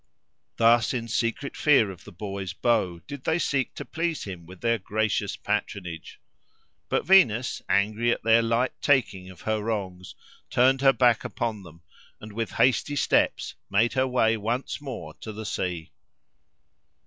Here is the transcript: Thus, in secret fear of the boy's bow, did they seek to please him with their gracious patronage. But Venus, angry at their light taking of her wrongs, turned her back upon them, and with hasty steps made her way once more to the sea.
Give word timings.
Thus, 0.57 0.95
in 0.95 1.07
secret 1.07 1.55
fear 1.55 1.91
of 1.91 2.05
the 2.05 2.11
boy's 2.11 2.53
bow, 2.53 2.97
did 3.05 3.23
they 3.23 3.37
seek 3.37 3.75
to 3.75 3.85
please 3.85 4.23
him 4.23 4.47
with 4.47 4.61
their 4.61 4.79
gracious 4.79 5.35
patronage. 5.35 6.19
But 6.89 7.05
Venus, 7.05 7.61
angry 7.69 8.11
at 8.11 8.23
their 8.23 8.41
light 8.41 8.71
taking 8.81 9.29
of 9.29 9.41
her 9.41 9.61
wrongs, 9.61 10.15
turned 10.49 10.81
her 10.81 10.91
back 10.91 11.23
upon 11.23 11.61
them, 11.61 11.83
and 12.19 12.33
with 12.33 12.53
hasty 12.53 12.95
steps 12.95 13.53
made 13.69 13.93
her 13.93 14.07
way 14.07 14.37
once 14.37 14.81
more 14.81 15.13
to 15.21 15.31
the 15.31 15.45
sea. 15.45 15.91